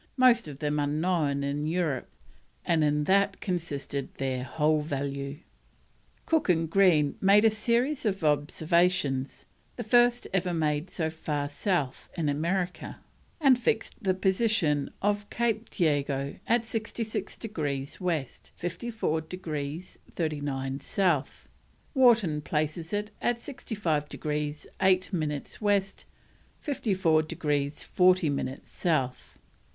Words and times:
most 0.17 0.47
of 0.47 0.57
them 0.57 0.79
unknown 0.79 1.43
in 1.43 1.67
Europe, 1.67 2.09
and 2.65 2.83
in 2.83 3.03
that 3.03 3.39
consisted 3.39 4.11
their 4.15 4.43
whole 4.43 4.81
value." 4.81 5.37
Cook 6.25 6.49
and 6.49 6.67
Green 6.67 7.19
made 7.21 7.45
a 7.45 7.51
series 7.51 8.03
of 8.03 8.23
observations, 8.23 9.45
"the 9.75 9.83
first 9.83 10.25
ever 10.33 10.55
made 10.55 10.89
so 10.89 11.11
far 11.11 11.47
south 11.47 12.09
in 12.17 12.29
America," 12.29 12.97
and 13.39 13.59
fixed 13.59 13.93
the 14.01 14.15
position 14.15 14.89
of 15.03 15.29
Cape 15.29 15.69
Diego 15.69 16.37
at 16.47 16.65
66 16.65 17.37
degrees 17.37 18.01
West, 18.01 18.49
54 18.55 19.21
degrees 19.21 19.99
39 20.15 20.79
South; 20.79 21.47
Wharton 21.93 22.41
places 22.41 22.91
it 22.91 23.11
at 23.21 23.39
65 23.39 24.09
degrees 24.09 24.65
eight 24.81 25.13
minutes 25.13 25.61
West, 25.61 26.05
54 26.57 27.21
degrees 27.21 27.83
40 27.83 28.31
minutes 28.31 28.71
South. 28.71 29.37